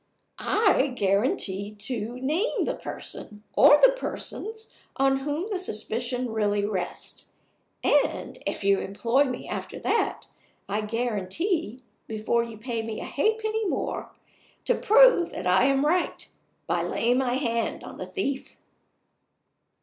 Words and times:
"I 0.39 0.87
guarantee 0.95 1.75
to 1.75 2.19
name 2.19 2.63
the 2.63 2.73
person, 2.73 3.43
or 3.53 3.79
the 3.79 3.91
persons, 3.91 4.71
on 4.97 5.17
whom 5.17 5.51
the 5.51 5.59
suspicion 5.59 6.31
really 6.31 6.65
rests. 6.65 7.27
And 7.83 8.39
if 8.47 8.63
you 8.63 8.79
employ 8.79 9.25
me 9.25 9.47
after 9.47 9.77
that, 9.81 10.25
I 10.67 10.81
guarantee 10.81 11.81
(before 12.07 12.41
you 12.43 12.57
pay 12.57 12.81
me 12.81 12.99
a 12.99 13.03
halfpenny 13.03 13.67
more) 13.67 14.09
to 14.65 14.73
prove 14.73 15.31
that 15.33 15.45
I 15.45 15.65
am 15.65 15.85
right 15.85 16.27
by 16.65 16.81
laying 16.81 17.19
my 17.19 17.35
hand 17.35 17.83
on 17.83 17.97
the 17.97 18.07
thief." 18.07 18.57